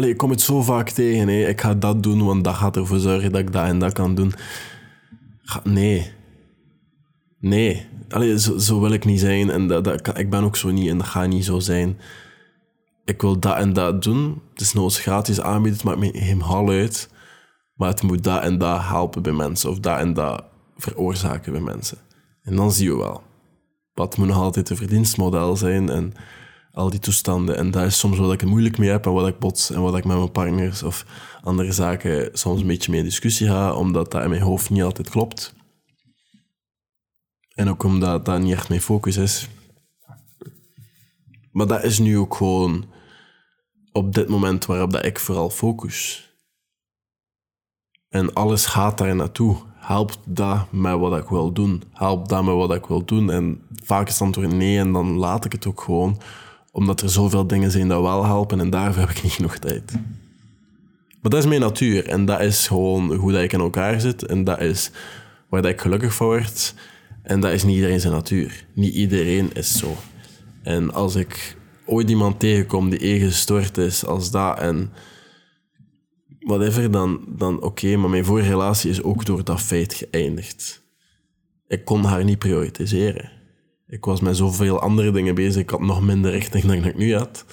ik 0.00 0.16
kom 0.16 0.30
het 0.30 0.40
zo 0.40 0.62
vaak 0.62 0.90
tegen. 0.90 1.48
Ik 1.48 1.60
ga 1.60 1.74
dat 1.74 2.02
doen, 2.02 2.24
want 2.24 2.44
dat 2.44 2.54
gaat 2.54 2.76
ervoor 2.76 2.98
zorgen 2.98 3.32
dat 3.32 3.40
ik 3.40 3.52
dat 3.52 3.64
en 3.64 3.78
dat 3.78 3.92
kan 3.92 4.14
doen. 4.14 4.32
nee. 5.64 6.12
Nee. 7.38 7.86
Allee, 8.08 8.38
zo, 8.38 8.58
zo, 8.58 8.80
wil 8.80 8.92
ik 8.92 9.04
niet 9.04 9.20
zijn. 9.20 9.50
En 9.50 9.66
dat, 9.66 9.84
dat, 9.84 10.18
ik 10.18 10.30
ben 10.30 10.42
ook 10.42 10.56
zo 10.56 10.70
niet 10.70 10.88
en 10.88 10.98
dat 10.98 11.06
gaat 11.06 11.28
niet 11.28 11.44
zo 11.44 11.58
zijn. 11.58 11.98
Ik 13.04 13.20
wil 13.20 13.38
dat 13.38 13.56
en 13.56 13.72
dat 13.72 14.02
doen. 14.02 14.42
Het 14.52 14.60
is 14.60 14.72
nooit 14.72 14.96
gratis 14.96 15.40
aanbieden, 15.40 15.72
het 15.72 15.84
maakt 15.84 15.98
me 15.98 16.18
helemaal 16.18 16.68
uit. 16.68 17.08
Maar 17.80 17.88
het 17.88 18.02
moet 18.02 18.24
dat 18.24 18.42
en 18.42 18.58
dat 18.58 18.82
helpen 18.82 19.22
bij 19.22 19.32
mensen. 19.32 19.70
Of 19.70 19.78
dat 19.78 19.98
en 19.98 20.12
dat 20.12 20.44
veroorzaken 20.76 21.52
bij 21.52 21.60
mensen. 21.60 21.98
En 22.42 22.56
dan 22.56 22.72
zie 22.72 22.88
je 22.90 22.96
wel. 22.96 23.22
Wat 23.94 24.16
moet 24.16 24.26
nog 24.26 24.36
altijd 24.36 24.70
een 24.70 24.76
verdienstmodel 24.76 25.56
zijn. 25.56 25.88
En 25.88 26.14
Al 26.72 26.90
die 26.90 27.00
toestanden. 27.00 27.56
En 27.56 27.70
dat 27.70 27.84
is 27.84 27.98
soms 27.98 28.18
wat 28.18 28.32
ik 28.32 28.44
moeilijk 28.44 28.78
mee 28.78 28.90
heb 28.90 29.06
en 29.06 29.12
wat 29.12 29.28
ik 29.28 29.38
bots 29.38 29.70
en 29.70 29.80
wat 29.80 29.96
ik 29.96 30.04
met 30.04 30.16
mijn 30.16 30.30
partners 30.30 30.82
of 30.82 31.06
andere 31.42 31.72
zaken 31.72 32.30
soms 32.32 32.60
een 32.60 32.66
beetje 32.66 32.90
mee 32.90 33.00
in 33.00 33.06
discussie 33.06 33.46
ga, 33.46 33.74
omdat 33.74 34.10
dat 34.10 34.22
in 34.22 34.30
mijn 34.30 34.42
hoofd 34.42 34.70
niet 34.70 34.82
altijd 34.82 35.10
klopt. 35.10 35.54
En 37.54 37.68
ook 37.68 37.82
omdat 37.82 38.24
dat 38.24 38.40
niet 38.40 38.52
echt 38.52 38.68
mijn 38.68 38.80
focus 38.80 39.16
is. 39.16 39.48
Maar 41.52 41.66
dat 41.66 41.84
is 41.84 41.98
nu 41.98 42.18
ook 42.18 42.34
gewoon 42.34 42.84
op 43.92 44.14
dit 44.14 44.28
moment 44.28 44.66
waarop 44.66 44.92
dat 44.92 45.04
ik 45.04 45.18
vooral 45.18 45.50
focus. 45.50 46.29
En 48.10 48.32
alles 48.32 48.66
gaat 48.66 48.98
daar 48.98 49.14
naartoe. 49.14 49.56
Helpt 49.74 50.18
dat 50.24 50.72
met 50.72 50.98
wat 50.98 51.18
ik 51.22 51.28
wil 51.28 51.52
doen? 51.52 51.82
Helpt 51.92 52.28
dat 52.28 52.44
met 52.44 52.54
wat 52.54 52.74
ik 52.74 52.86
wil 52.86 53.04
doen? 53.04 53.30
En 53.30 53.60
vaak 53.82 54.06
is 54.06 54.12
het 54.12 54.22
antwoord 54.22 54.52
nee 54.52 54.78
en 54.78 54.92
dan 54.92 55.16
laat 55.16 55.44
ik 55.44 55.52
het 55.52 55.66
ook 55.66 55.80
gewoon. 55.80 56.20
Omdat 56.72 57.00
er 57.00 57.10
zoveel 57.10 57.46
dingen 57.46 57.70
zijn 57.70 57.88
dat 57.88 58.02
wel 58.02 58.24
helpen 58.24 58.60
en 58.60 58.70
daarvoor 58.70 59.00
heb 59.00 59.10
ik 59.10 59.22
niet 59.22 59.32
genoeg 59.32 59.56
tijd. 59.56 59.92
Maar 61.20 61.30
dat 61.30 61.40
is 61.40 61.46
mijn 61.46 61.60
natuur 61.60 62.06
en 62.06 62.24
dat 62.24 62.40
is 62.40 62.66
gewoon 62.66 63.14
hoe 63.14 63.32
dat 63.32 63.42
ik 63.42 63.52
in 63.52 63.60
elkaar 63.60 64.00
zit 64.00 64.26
en 64.26 64.44
dat 64.44 64.60
is 64.60 64.90
waar 65.48 65.62
dat 65.62 65.70
ik 65.70 65.80
gelukkig 65.80 66.14
van 66.14 66.26
word. 66.26 66.74
En 67.22 67.40
dat 67.40 67.52
is 67.52 67.64
niet 67.64 67.74
iedereen 67.74 68.00
zijn 68.00 68.12
natuur. 68.12 68.66
Niet 68.74 68.94
iedereen 68.94 69.50
is 69.52 69.78
zo. 69.78 69.96
En 70.62 70.92
als 70.92 71.14
ik 71.14 71.56
ooit 71.86 72.10
iemand 72.10 72.40
tegenkom 72.40 72.90
die 72.90 72.98
even 72.98 73.28
gestoord 73.28 73.78
is 73.78 74.06
als 74.06 74.30
dat 74.30 74.58
en 74.58 74.92
whatever, 76.50 76.90
dan, 76.90 77.24
dan 77.28 77.62
oké, 77.62 77.96
maar 77.96 78.10
mijn 78.10 78.24
vorige 78.24 78.48
relatie 78.48 78.90
is 78.90 79.02
ook 79.02 79.24
door 79.24 79.44
dat 79.44 79.60
feit 79.60 79.94
geëindigd. 79.94 80.82
Ik 81.66 81.84
kon 81.84 82.04
haar 82.04 82.24
niet 82.24 82.38
prioritiseren. 82.38 83.30
Ik 83.86 84.04
was 84.04 84.20
met 84.20 84.36
zoveel 84.36 84.80
andere 84.80 85.10
dingen 85.10 85.34
bezig, 85.34 85.62
ik 85.62 85.70
had 85.70 85.80
nog 85.80 86.02
minder 86.02 86.30
richting 86.30 86.64
dan 86.64 86.84
ik 86.84 86.96
nu 86.96 87.16
had. 87.16 87.44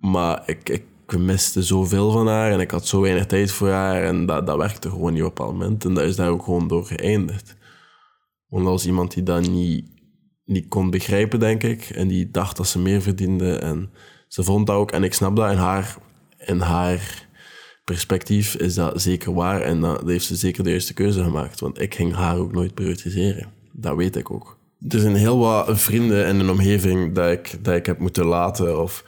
Maar 0.00 0.42
ik, 0.46 0.68
ik 0.68 0.84
miste 1.18 1.62
zoveel 1.62 2.10
van 2.10 2.26
haar 2.26 2.52
en 2.52 2.60
ik 2.60 2.70
had 2.70 2.86
zo 2.86 3.00
weinig 3.00 3.26
tijd 3.26 3.52
voor 3.52 3.68
haar 3.68 4.02
en 4.02 4.26
dat, 4.26 4.46
dat 4.46 4.56
werkte 4.56 4.90
gewoon 4.90 5.12
niet 5.12 5.22
op 5.22 5.38
een 5.38 5.46
moment. 5.46 5.84
En 5.84 5.94
dat 5.94 6.04
is 6.04 6.16
daar 6.16 6.28
ook 6.28 6.42
gewoon 6.44 6.68
door 6.68 6.86
geëindigd. 6.86 7.56
Want 8.48 8.64
was 8.64 8.86
iemand 8.86 9.14
die 9.14 9.22
dat 9.22 9.48
niet, 9.48 9.84
niet 10.44 10.68
kon 10.68 10.90
begrijpen, 10.90 11.40
denk 11.40 11.62
ik. 11.62 11.82
En 11.82 12.08
die 12.08 12.30
dacht 12.30 12.56
dat 12.56 12.66
ze 12.66 12.78
meer 12.78 13.02
verdiende. 13.02 13.56
En 13.56 13.90
ze 14.28 14.42
vond 14.42 14.66
dat 14.66 14.76
ook. 14.76 14.90
En 14.92 15.02
ik 15.02 15.14
snap 15.14 15.36
dat 15.36 15.50
in 15.50 15.56
haar, 15.56 15.96
in 16.44 16.60
haar 16.60 17.28
perspectief 17.84 18.54
is 18.54 18.74
dat 18.74 19.02
zeker 19.02 19.34
waar. 19.34 19.60
En 19.60 19.80
dat 19.80 20.06
heeft 20.06 20.24
ze 20.24 20.36
zeker 20.36 20.64
de 20.64 20.70
juiste 20.70 20.94
keuze 20.94 21.22
gemaakt. 21.22 21.60
Want 21.60 21.80
ik 21.80 21.94
ging 21.94 22.14
haar 22.14 22.36
ook 22.36 22.52
nooit 22.52 22.74
prioritiseren. 22.74 23.52
Dat 23.72 23.96
weet 23.96 24.16
ik 24.16 24.30
ook. 24.30 24.58
Er 24.88 24.98
zijn 24.98 25.14
heel 25.14 25.38
wat 25.38 25.80
vrienden 25.80 26.26
in 26.26 26.40
een 26.40 26.50
omgeving 26.50 27.14
dat 27.14 27.30
ik, 27.30 27.64
dat 27.64 27.74
ik 27.74 27.86
heb 27.86 27.98
moeten 27.98 28.24
laten. 28.24 28.80
Of 28.80 29.04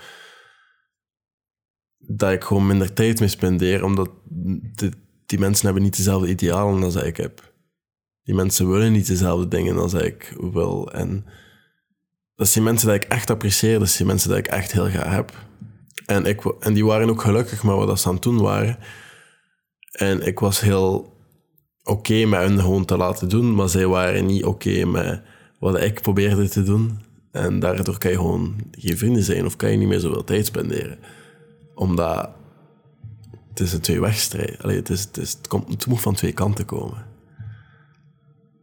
dat 1.98 2.32
ik 2.32 2.44
gewoon 2.44 2.66
minder 2.66 2.92
tijd 2.92 3.20
mee 3.20 3.28
spendeer. 3.28 3.84
Omdat 3.84 4.10
die, 4.74 4.90
die 5.26 5.38
mensen 5.38 5.64
hebben 5.64 5.82
niet 5.82 5.96
dezelfde 5.96 6.28
idealen 6.28 6.82
als 6.82 6.94
ik 6.94 7.16
heb 7.16 7.52
die 8.24 8.34
mensen 8.34 8.70
willen 8.70 8.92
niet 8.92 9.06
dezelfde 9.06 9.48
dingen 9.48 9.78
als 9.78 9.94
ik 9.94 10.34
wil. 10.38 10.92
En 10.92 11.24
dat 12.36 12.48
zijn 12.48 12.64
mensen 12.64 12.88
die 12.88 12.96
ik 12.96 13.04
echt 13.04 13.30
apprecieer, 13.30 13.78
dat 13.78 13.88
zijn 13.88 14.08
mensen 14.08 14.28
die 14.28 14.38
ik 14.38 14.46
echt 14.46 14.72
heel 14.72 14.88
graag 14.88 15.14
heb. 15.14 15.32
En, 16.06 16.24
ik, 16.24 16.44
en 16.44 16.72
die 16.72 16.84
waren 16.84 17.10
ook 17.10 17.22
gelukkig 17.22 17.62
met 17.62 17.74
wat 17.74 18.00
ze 18.00 18.08
aan 18.08 18.14
het 18.14 18.22
doen 18.22 18.40
waren. 18.40 18.78
En 19.92 20.26
ik 20.26 20.38
was 20.38 20.60
heel 20.60 21.16
oké 21.82 22.24
met 22.24 22.40
hun 22.40 22.60
gewoon 22.60 22.84
te 22.84 22.96
laten 22.96 23.28
doen, 23.28 23.54
maar 23.54 23.68
zij 23.68 23.86
waren 23.86 24.26
niet 24.26 24.44
oké 24.44 24.84
met 24.84 25.22
wat 25.58 25.80
ik 25.80 26.00
probeerde 26.00 26.48
te 26.48 26.62
doen. 26.62 27.00
En 27.30 27.58
daardoor 27.58 27.98
kan 27.98 28.10
je 28.10 28.16
gewoon 28.16 28.56
geen 28.70 28.98
vrienden 28.98 29.22
zijn 29.22 29.46
of 29.46 29.56
kan 29.56 29.70
je 29.70 29.76
niet 29.76 29.88
meer 29.88 30.00
zoveel 30.00 30.24
tijd 30.24 30.46
spenderen. 30.46 30.98
Omdat 31.74 32.30
het 33.48 33.60
is 33.60 33.72
een 33.72 33.80
twee-wegstrijd. 33.80 34.62
Het, 34.62 34.90
is, 34.90 35.00
het, 35.02 35.16
is, 35.16 35.32
het, 35.32 35.48
komt, 35.48 35.68
het 35.68 35.86
moet 35.86 36.00
van 36.00 36.14
twee 36.14 36.32
kanten 36.32 36.64
komen. 36.64 37.04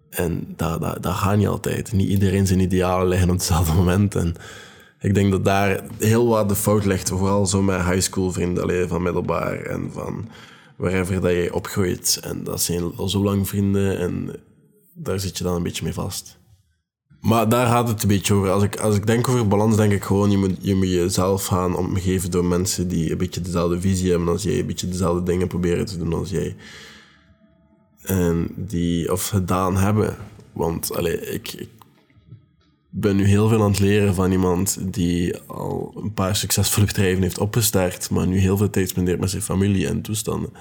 En 0.10 0.54
dat, 0.56 0.82
dat, 0.82 1.04
dat 1.04 1.14
gaat 1.14 1.38
niet 1.38 1.48
altijd. 1.48 1.92
Niet 1.92 2.10
iedereen 2.10 2.48
zijn 2.48 2.60
idealen 2.60 3.08
liggen 3.08 3.30
op 3.30 3.36
hetzelfde 3.36 3.74
moment. 3.74 4.16
En 4.16 4.36
ik 5.00 5.14
denk 5.14 5.32
dat 5.32 5.46
daar 5.46 5.84
heel 5.98 6.28
wat 6.28 6.50
de 6.50 6.56
fout 6.56 6.86
ligt. 6.86 7.10
Vooral 7.10 7.46
zo 7.46 7.62
met 7.62 7.82
high 7.82 8.00
school 8.00 8.32
vrienden 8.32 8.64
alleen 8.64 8.88
van 8.88 9.02
middelbaar 9.02 9.62
en 9.62 9.92
van 9.92 10.28
wherever 10.78 11.22
dat 11.22 11.32
je 11.32 11.54
opgroeit. 11.54 12.20
En 12.22 12.44
dat 12.44 12.62
zijn 12.62 12.92
al 12.96 13.10
zo 13.10 13.24
lang 13.24 13.48
vrienden 13.48 14.00
en 14.00 14.36
daar 14.94 15.20
zit 15.20 15.38
je 15.38 15.44
dan 15.44 15.56
een 15.56 15.64
beetje 15.64 15.84
mee 15.84 15.94
vast. 15.94 16.38
Maar 17.22 17.50
daar 17.50 17.68
gaat 17.68 17.88
het 17.88 18.02
een 18.02 18.08
beetje 18.08 18.34
over. 18.34 18.50
Als 18.50 18.64
ik, 18.64 18.80
als 18.80 18.96
ik 18.96 19.08
denk 19.08 19.28
over 19.28 19.48
balans, 19.48 19.76
denk 19.76 19.92
ik 19.92 20.04
gewoon, 20.04 20.32
je 20.32 20.38
moet, 20.38 20.56
je 20.62 20.76
moet 20.76 20.90
jezelf 20.90 21.46
gaan 21.46 21.76
omgeven 21.76 22.32
door 22.32 22.46
mensen 22.46 22.88
die 22.88 23.12
een 23.12 23.18
beetje 23.18 23.42
dezelfde 23.42 23.82
visie 23.82 24.10
hebben 24.10 24.28
als 24.28 24.44
jij, 24.44 24.60
een 24.60 24.66
beetje 24.66 24.88
dezelfde 24.88 25.24
dingen 25.24 25.48
proberen 25.48 25.86
te 25.86 25.98
doen 25.98 26.14
als 26.14 26.30
jij. 26.30 26.56
En 28.02 28.48
die, 28.56 29.12
of 29.12 29.28
gedaan 29.28 29.78
hebben. 29.78 30.18
Want 30.54 30.96
allee, 30.96 31.20
ik 31.20 31.68
ben 32.90 33.16
nu 33.16 33.26
heel 33.26 33.48
veel 33.48 33.64
aan 33.64 33.72
het 33.72 33.80
leren 33.80 34.16
van 34.16 34.32
iemand 34.32 34.94
die 34.94 35.38
al 35.38 35.94
een 35.96 36.14
paar 36.14 36.36
succesvolle 36.36 36.86
bedrijven 36.86 37.22
heeft 37.22 37.40
opgestart, 37.40 38.10
maar 38.10 38.28
nu 38.28 38.38
heel 38.38 38.58
veel 38.58 38.70
tijd 38.70 38.90
spendeert 38.90 39.20
met 39.20 39.30
zijn 39.30 39.42
familie 39.42 39.88
en 39.88 40.02
toestanden. 40.02 40.52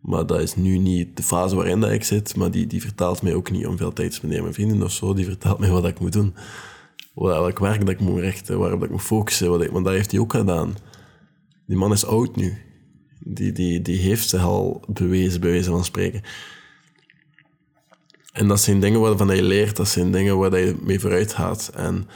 Maar 0.00 0.26
dat 0.26 0.40
is 0.40 0.56
nu 0.56 0.78
niet 0.78 1.16
de 1.16 1.22
fase 1.22 1.56
waarin 1.56 1.80
dat 1.80 1.90
ik 1.90 2.04
zit, 2.04 2.36
maar 2.36 2.50
die, 2.50 2.66
die 2.66 2.80
vertaalt 2.80 3.22
mij 3.22 3.34
ook 3.34 3.50
niet 3.50 3.66
om 3.66 3.76
veel 3.76 3.92
tijd 3.92 4.10
te 4.10 4.16
spenderen 4.16 4.44
met 4.44 4.54
vrienden 4.54 4.82
of 4.82 4.92
zo. 4.92 5.14
Die 5.14 5.24
vertaalt 5.24 5.58
mij 5.58 5.70
wat 5.70 5.86
ik 5.86 6.00
moet 6.00 6.12
doen. 6.12 6.34
Welk 7.14 7.58
werk 7.58 7.80
dat 7.80 7.88
ik 7.88 8.00
moet 8.00 8.20
richten, 8.20 8.58
waarop 8.58 8.84
ik 8.84 8.90
moet 8.90 9.02
focussen. 9.02 9.50
Wat 9.50 9.62
ik, 9.62 9.70
want 9.70 9.84
dat 9.84 9.94
heeft 9.94 10.10
hij 10.10 10.20
ook 10.20 10.32
gedaan. 10.32 10.74
Die 11.66 11.76
man 11.76 11.92
is 11.92 12.06
oud 12.06 12.36
nu. 12.36 12.58
Die, 13.20 13.52
die, 13.52 13.82
die 13.82 13.98
heeft 13.98 14.28
zich 14.28 14.42
al 14.42 14.82
bewezen, 14.88 15.40
bij 15.40 15.50
wijze 15.50 15.70
van 15.70 15.84
spreken. 15.84 16.22
En 18.36 18.48
dat 18.48 18.60
zijn 18.60 18.80
dingen 18.80 19.00
waarvan 19.00 19.36
je 19.36 19.42
leert, 19.42 19.76
dat 19.76 19.88
zijn 19.88 20.12
dingen 20.12 20.38
waar 20.38 20.58
je 20.58 20.76
mee 20.80 21.00
vooruit 21.00 21.32
gaat. 21.32 21.70
En 21.74 22.08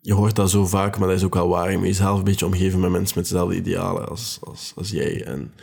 je, 0.00 0.14
hoort 0.14 0.36
dat 0.36 0.50
zo 0.50 0.66
vaak, 0.66 0.98
maar 0.98 1.08
dat 1.08 1.16
is 1.16 1.24
ook 1.24 1.34
wel 1.34 1.48
waar. 1.48 1.70
Je 1.70 1.76
moet 1.76 1.86
jezelf 1.86 2.18
een 2.18 2.24
beetje 2.24 2.46
omgeven 2.46 2.80
met 2.80 2.90
mensen 2.90 3.18
met 3.18 3.28
dezelfde 3.28 3.56
idealen 3.56 4.08
als, 4.08 4.38
als, 4.40 4.72
als 4.76 4.90
jij. 4.90 5.24
En, 5.24 5.54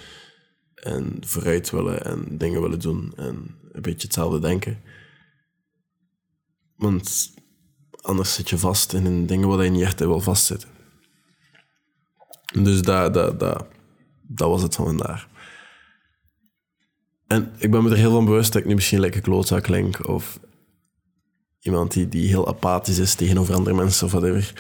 en 0.76 1.18
vooruit 1.20 1.70
willen 1.70 2.06
en 2.06 2.38
dingen 2.38 2.62
willen 2.62 2.80
doen 2.80 3.14
en 3.16 3.58
een 3.72 3.82
beetje 3.82 4.08
hetzelfde 4.08 4.40
denken. 4.40 4.82
Want 6.76 7.34
anders 8.02 8.34
zit 8.34 8.50
je 8.50 8.58
vast 8.58 8.94
in 8.94 9.26
dingen 9.26 9.48
waar 9.48 9.64
je 9.64 9.70
niet 9.70 9.82
echt 9.82 10.00
wil 10.00 10.20
vastzitten. 10.20 10.70
Dus 12.62 12.82
dat, 12.82 13.14
dat, 13.14 13.40
dat, 13.40 13.66
dat 14.22 14.50
was 14.50 14.62
het 14.62 14.76
van 14.76 14.86
vandaag. 14.86 15.28
En 17.28 17.52
ik 17.58 17.72
ben 17.72 17.84
me 17.84 17.90
er 17.90 17.98
heel 17.98 18.12
van 18.12 18.26
bewust 18.26 18.54
dat 18.54 18.62
ik 18.62 18.68
nu 18.68 18.76
misschien 18.76 19.00
lekker 19.00 19.22
klootzak 19.22 19.64
klink. 19.64 20.08
Of 20.08 20.40
iemand 21.60 21.94
die, 21.94 22.08
die 22.08 22.28
heel 22.28 22.48
apathisch 22.48 22.98
is 22.98 23.16
tegenover 23.16 23.56
andere 23.56 23.76
mensen 23.76 24.06
of 24.06 24.12
whatever. 24.12 24.54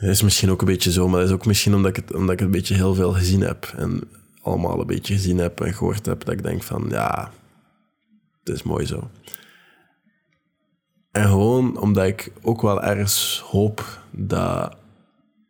Dat 0.00 0.10
is 0.10 0.22
misschien 0.22 0.50
ook 0.50 0.60
een 0.60 0.66
beetje 0.66 0.92
zo, 0.92 1.08
maar 1.08 1.20
dat 1.20 1.28
is 1.28 1.34
ook 1.34 1.46
misschien 1.46 1.74
omdat 1.74 1.96
ik 1.96 1.96
het, 1.96 2.14
omdat 2.14 2.34
ik 2.34 2.40
een 2.40 2.50
beetje 2.50 2.74
heel 2.74 2.94
veel 2.94 3.12
gezien 3.12 3.40
heb. 3.40 3.72
En 3.76 4.00
allemaal 4.42 4.80
een 4.80 4.86
beetje 4.86 5.14
gezien 5.14 5.38
heb 5.38 5.60
en 5.60 5.74
gehoord 5.74 6.06
heb, 6.06 6.24
dat 6.24 6.34
ik 6.34 6.42
denk 6.42 6.62
van, 6.62 6.86
ja, 6.88 7.32
het 8.44 8.54
is 8.54 8.62
mooi 8.62 8.86
zo. 8.86 9.10
En 11.10 11.26
gewoon 11.26 11.78
omdat 11.80 12.06
ik 12.06 12.32
ook 12.42 12.62
wel 12.62 12.82
ergens 12.82 13.42
hoop 13.46 14.00
dat, 14.10 14.76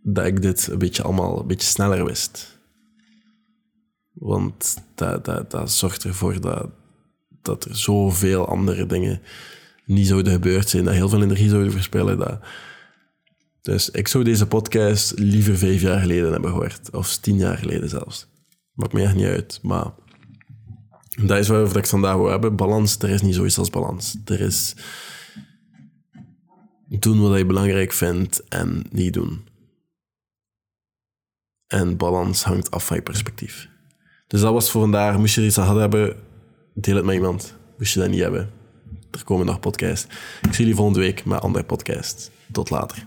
dat 0.02 0.26
ik 0.26 0.42
dit 0.42 0.66
een 0.66 0.78
beetje 0.78 1.02
allemaal 1.02 1.40
een 1.40 1.46
beetje 1.46 1.68
sneller 1.68 2.04
wist. 2.04 2.57
Want 4.18 4.76
dat, 4.94 5.24
dat, 5.24 5.50
dat 5.50 5.72
zorgt 5.72 6.04
ervoor 6.04 6.40
dat, 6.40 6.70
dat 7.42 7.64
er 7.64 7.76
zoveel 7.76 8.48
andere 8.48 8.86
dingen 8.86 9.20
niet 9.84 10.06
zouden 10.06 10.32
gebeurd 10.32 10.68
zijn, 10.68 10.84
dat 10.84 10.94
heel 10.94 11.08
veel 11.08 11.22
energie 11.22 11.48
zouden 11.48 11.72
verspillen. 11.72 12.18
Dat... 12.18 12.40
Dus 13.62 13.90
ik 13.90 14.08
zou 14.08 14.24
deze 14.24 14.46
podcast 14.46 15.18
liever 15.18 15.56
vijf 15.56 15.80
jaar 15.80 16.00
geleden 16.00 16.32
hebben 16.32 16.50
gehoord, 16.50 16.90
of 16.90 17.16
tien 17.16 17.36
jaar 17.36 17.58
geleden 17.58 17.88
zelfs. 17.88 18.26
Maakt 18.72 18.92
me 18.92 19.02
echt 19.02 19.14
niet 19.14 19.26
uit, 19.26 19.58
maar 19.62 19.90
dat 21.24 21.38
is 21.38 21.48
waarover 21.48 21.76
ik 21.76 21.86
vandaag 21.86 22.16
wil 22.16 22.30
hebben. 22.30 22.56
Balans, 22.56 22.98
er 22.98 23.10
is 23.10 23.22
niet 23.22 23.34
zoiets 23.34 23.58
als 23.58 23.70
balans. 23.70 24.16
Er 24.24 24.40
is 24.40 24.76
doen 26.88 27.20
wat 27.20 27.38
je 27.38 27.46
belangrijk 27.46 27.92
vindt 27.92 28.48
en 28.48 28.84
niet 28.90 29.12
doen. 29.12 29.46
En 31.66 31.96
balans 31.96 32.42
hangt 32.42 32.70
af 32.70 32.86
van 32.86 32.96
je 32.96 33.02
perspectief. 33.02 33.68
Dus 34.28 34.40
dat 34.40 34.52
was 34.52 34.70
voor 34.70 34.80
vandaag. 34.80 35.18
Moest 35.18 35.34
je 35.34 35.40
er 35.40 35.46
iets 35.46 35.58
aan 35.58 35.78
hebben, 35.78 36.16
deel 36.72 36.96
het 36.96 37.04
met 37.04 37.14
iemand. 37.14 37.54
Moest 37.78 37.94
je 37.94 38.00
dat 38.00 38.08
niet 38.08 38.20
hebben, 38.20 38.50
er 39.10 39.24
komen 39.24 39.46
nog 39.46 39.60
podcasts. 39.60 40.04
Ik 40.42 40.54
zie 40.54 40.58
jullie 40.58 40.74
volgende 40.74 41.00
week 41.00 41.24
met 41.24 41.36
een 41.36 41.42
andere 41.42 41.64
podcast. 41.64 42.30
Tot 42.52 42.70
later. 42.70 43.06